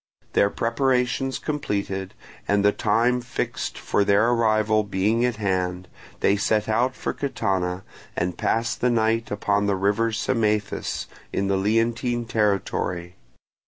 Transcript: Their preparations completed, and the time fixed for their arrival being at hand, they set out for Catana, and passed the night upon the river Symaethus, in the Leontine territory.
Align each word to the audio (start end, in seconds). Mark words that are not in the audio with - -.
Their 0.33 0.49
preparations 0.49 1.37
completed, 1.37 2.15
and 2.47 2.65
the 2.65 2.71
time 2.71 3.21
fixed 3.21 3.77
for 3.77 4.03
their 4.03 4.31
arrival 4.31 4.83
being 4.83 5.23
at 5.23 5.35
hand, 5.35 5.87
they 6.21 6.37
set 6.37 6.67
out 6.67 6.95
for 6.95 7.13
Catana, 7.13 7.83
and 8.15 8.35
passed 8.35 8.81
the 8.81 8.89
night 8.89 9.29
upon 9.29 9.67
the 9.67 9.75
river 9.75 10.11
Symaethus, 10.11 11.05
in 11.31 11.49
the 11.49 11.55
Leontine 11.55 12.25
territory. 12.25 13.15